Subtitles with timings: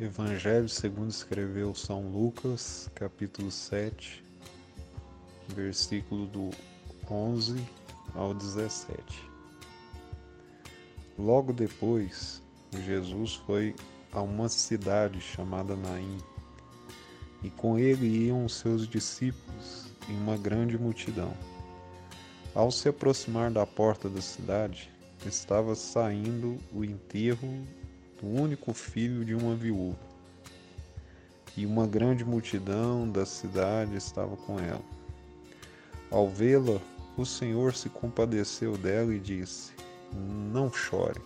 [0.00, 4.24] Evangelho segundo escreveu São Lucas, capítulo 7,
[5.50, 6.50] versículo do
[7.08, 7.64] 11
[8.12, 8.98] ao 17.
[11.16, 13.72] Logo depois, Jesus foi
[14.12, 16.18] a uma cidade chamada Naim,
[17.44, 21.32] e com ele iam os seus discípulos e uma grande multidão.
[22.52, 24.90] Ao se aproximar da porta da cidade,
[25.24, 27.64] estava saindo o enterro
[28.24, 29.98] do único filho de uma viúva.
[31.56, 34.82] E uma grande multidão da cidade estava com ela.
[36.10, 36.80] Ao vê-la,
[37.18, 39.72] o Senhor se compadeceu dela e disse:
[40.50, 41.20] Não chore.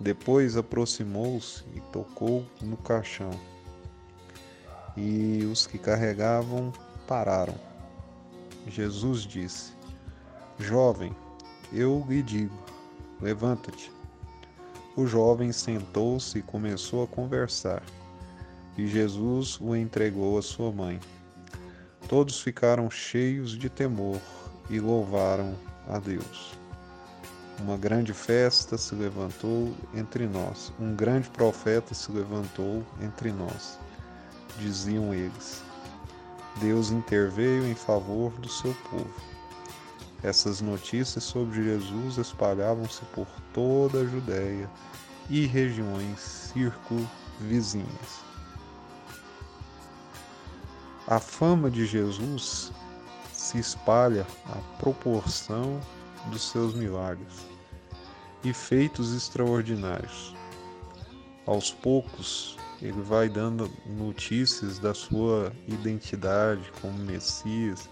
[0.00, 3.30] Depois aproximou-se e tocou no caixão.
[4.96, 6.72] E os que carregavam
[7.06, 7.54] pararam.
[8.66, 9.72] Jesus disse:
[10.58, 11.14] Jovem,
[11.72, 12.58] eu lhe digo,
[13.20, 13.94] levanta-te.
[14.96, 17.82] O jovem sentou-se e começou a conversar,
[18.78, 21.00] e Jesus o entregou à sua mãe.
[22.08, 24.20] Todos ficaram cheios de temor
[24.70, 25.54] e louvaram
[25.88, 26.52] a Deus.
[27.60, 33.78] Uma grande festa se levantou entre nós, um grande profeta se levantou entre nós,
[34.60, 35.60] diziam eles.
[36.60, 39.34] Deus interveio em favor do seu povo
[40.24, 44.70] essas notícias sobre Jesus espalhavam-se por toda a Judéia
[45.28, 48.24] e regiões circunvizinhas.
[51.06, 52.72] A fama de Jesus
[53.30, 55.78] se espalha à proporção
[56.30, 57.46] dos seus milagres
[58.42, 60.34] e feitos extraordinários.
[61.44, 67.90] Aos poucos, ele vai dando notícias da sua identidade como Messias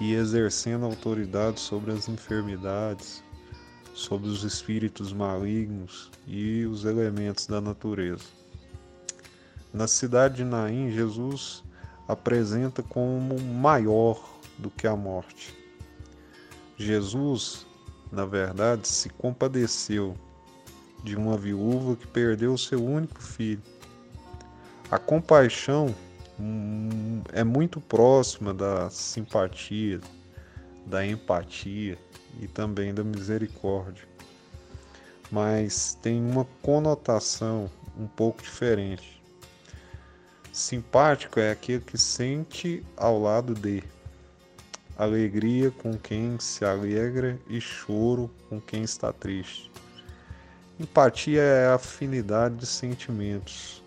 [0.00, 3.22] e exercendo autoridade sobre as enfermidades,
[3.94, 8.24] sobre os espíritos malignos e os elementos da natureza.
[9.72, 11.62] Na cidade de Naim, Jesus
[12.06, 14.22] apresenta como maior
[14.56, 15.54] do que a morte.
[16.76, 17.66] Jesus,
[18.10, 20.16] na verdade, se compadeceu
[21.02, 23.62] de uma viúva que perdeu seu único filho.
[24.90, 25.94] A compaixão
[27.32, 30.00] é muito próxima da simpatia,
[30.86, 31.98] da empatia
[32.40, 34.04] e também da misericórdia,
[35.30, 39.22] mas tem uma conotação um pouco diferente.
[40.52, 43.82] Simpático é aquele que sente ao lado de,
[44.98, 49.70] alegria com quem se alegra e choro com quem está triste.
[50.78, 53.82] Empatia é a afinidade de sentimentos,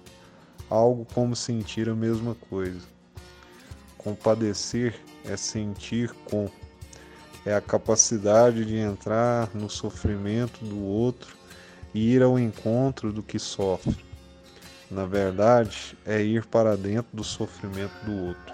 [0.72, 2.88] algo como sentir a mesma coisa.
[3.98, 4.96] Compadecer
[5.26, 6.50] é sentir com,
[7.46, 11.36] é a capacidade de entrar no sofrimento do outro
[11.94, 13.98] e ir ao encontro do que sofre.
[14.90, 18.54] Na verdade, é ir para dentro do sofrimento do outro.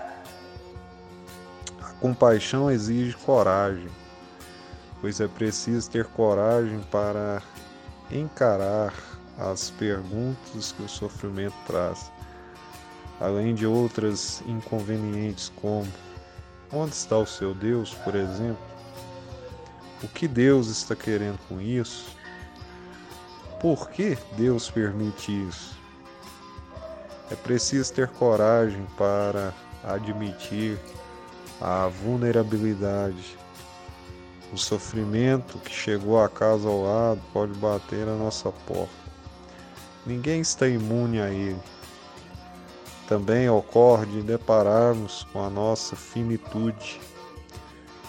[1.80, 3.90] A compaixão exige coragem,
[5.00, 7.42] pois é preciso ter coragem para
[8.12, 12.12] encarar as perguntas que o sofrimento traz,
[13.20, 15.88] além de outras inconvenientes como
[16.72, 18.66] onde está o seu Deus, por exemplo?
[20.04, 22.16] O que Deus está querendo com isso?
[23.60, 25.76] Por que Deus permite isso?
[27.32, 29.54] É preciso ter coragem para
[29.84, 30.78] admitir
[31.60, 33.38] a vulnerabilidade.
[34.54, 39.08] O sofrimento que chegou a casa ao lado pode bater na nossa porta.
[40.08, 41.60] Ninguém está imune a ele.
[43.10, 46.98] Também ocorre de depararmos com a nossa finitude,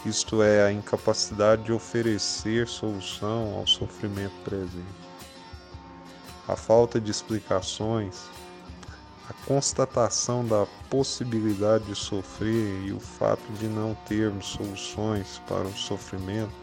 [0.07, 4.87] isto é, a incapacidade de oferecer solução ao sofrimento presente.
[6.47, 8.27] A falta de explicações,
[9.29, 15.77] a constatação da possibilidade de sofrer e o fato de não termos soluções para o
[15.77, 16.55] sofrimento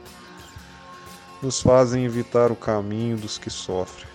[1.41, 4.15] nos fazem evitar o caminho dos que sofrem.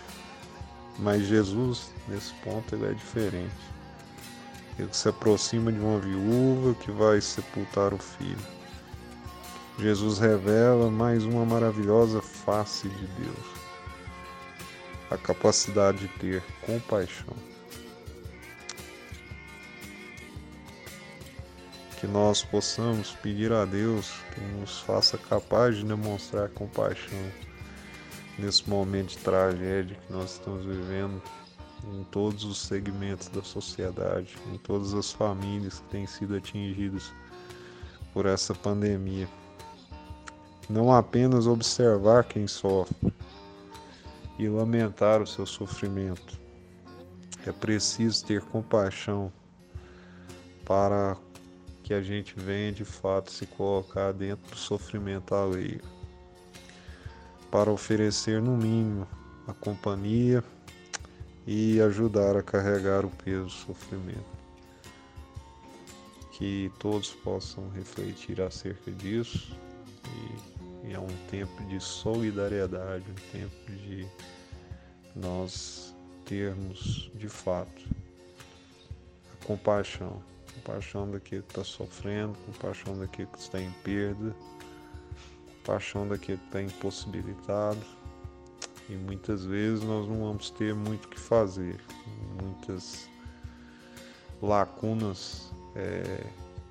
[1.01, 3.51] Mas Jesus, nesse ponto, ele é diferente.
[4.79, 8.61] Ele se aproxima de uma viúva que vai sepultar o filho.
[9.79, 13.47] Jesus revela mais uma maravilhosa face de Deus.
[15.11, 17.35] A capacidade de ter compaixão.
[21.99, 27.19] Que nós possamos pedir a Deus que nos faça capaz de demonstrar compaixão
[28.39, 31.23] nesse momento de tragédia que nós estamos vivendo
[31.93, 37.13] em todos os segmentos da sociedade, em todas as famílias que têm sido atingidas
[38.13, 39.29] por essa pandemia.
[40.69, 43.13] Não apenas observar quem sofre
[44.39, 46.39] e lamentar o seu sofrimento,
[47.47, 49.33] É preciso ter compaixão
[50.65, 51.17] para
[51.83, 55.81] que a gente venha de fato se colocar dentro do sofrimento alheio,
[57.51, 59.07] para oferecer no mínimo
[59.47, 60.45] a companhia
[61.47, 64.41] e ajudar a carregar o peso do sofrimento.
[66.33, 69.55] Que todos possam refletir acerca disso.
[70.85, 74.07] E, e é um tempo de solidariedade, um tempo de
[75.15, 75.95] nós
[76.25, 77.83] termos de fato
[79.35, 80.23] a compaixão.
[80.55, 84.35] Compaixão daquele que está sofrendo, compaixão daquele que está em perda,
[85.71, 87.79] compaixão daquele que está impossibilitado.
[88.89, 91.79] E muitas vezes nós não vamos ter muito o que fazer,
[92.43, 93.09] muitas
[94.43, 96.27] lacunas é,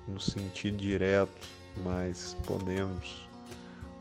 [0.06, 1.48] no sentido direto,
[1.82, 3.26] mas podemos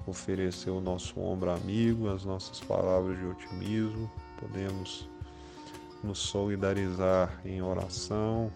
[0.05, 5.07] oferecer o nosso ombro amigo, as nossas palavras de otimismo, podemos
[6.03, 8.51] nos solidarizar em oração,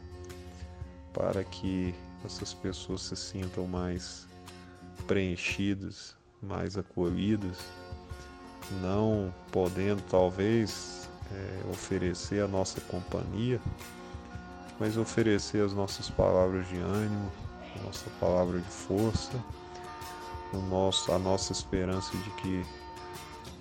[1.14, 4.28] para que essas pessoas se sintam mais
[5.08, 7.58] preenchidas, mais acolhidas,
[8.82, 13.60] não podendo talvez é, oferecer a nossa companhia,
[14.80, 17.32] mas oferecer as nossas palavras de ânimo,
[17.80, 19.34] a nossa palavra de força,
[20.54, 22.66] o nosso, a nossa esperança de que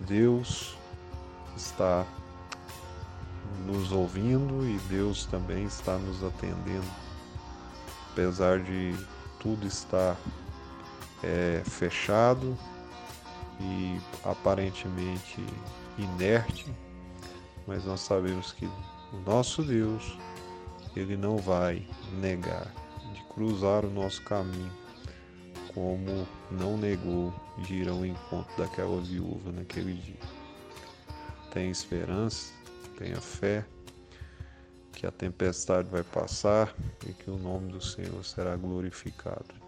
[0.01, 0.77] Deus
[1.57, 2.05] está
[3.67, 6.91] nos ouvindo e Deus também está nos atendendo.
[8.13, 8.95] Apesar de
[9.41, 10.17] tudo estar
[11.23, 12.57] é, fechado
[13.61, 15.45] e aparentemente
[15.99, 16.73] inerte,
[17.67, 20.19] mas nós sabemos que o nosso Deus,
[20.97, 21.87] ele não vai
[22.21, 22.67] negar
[23.13, 24.73] de cruzar o nosso caminho,
[25.75, 30.21] como não negou de ir ao encontro daquela viúva naquele dia.
[31.53, 32.53] Tenha esperança,
[32.99, 33.65] tenha fé
[34.93, 36.75] que a tempestade vai passar
[37.07, 39.62] e que o nome do Senhor será glorificado.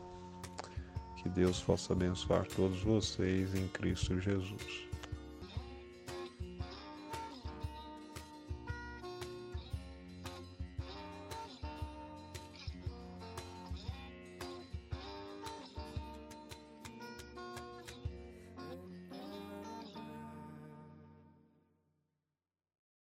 [1.25, 4.94] Que Deus possa abençoar todos vocês em Cristo Jesus.